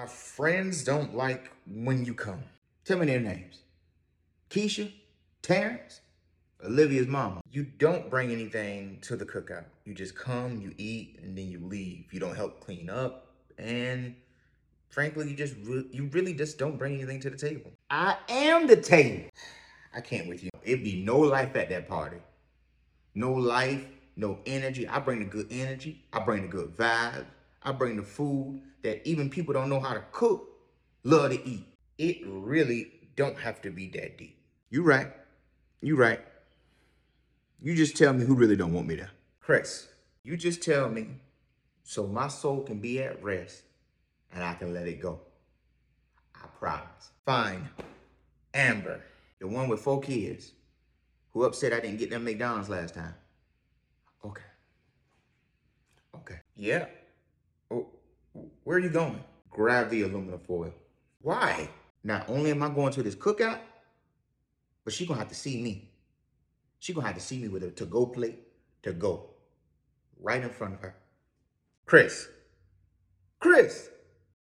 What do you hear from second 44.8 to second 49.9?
it go. I promise. Fine. Amber, the one with